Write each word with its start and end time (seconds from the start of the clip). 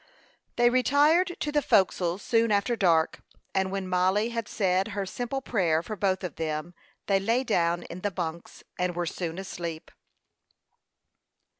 They 0.55 0.71
retired 0.71 1.35
to 1.41 1.51
the 1.51 1.61
forecastle 1.61 2.17
soon 2.17 2.51
after 2.51 2.75
dark; 2.75 3.21
and 3.53 3.69
when 3.69 3.87
Mollie 3.87 4.29
had 4.29 4.47
said 4.47 4.87
her 4.89 5.05
simple 5.05 5.43
prayer 5.43 5.83
for 5.83 5.95
both 5.95 6.23
of 6.23 6.37
them, 6.37 6.73
they 7.05 7.19
lay 7.19 7.43
down 7.43 7.83
in 7.83 8.01
the 8.01 8.09
bunks, 8.09 8.63
and 8.79 8.95
were 8.95 9.05
soon 9.05 9.37
asleep. 9.37 9.91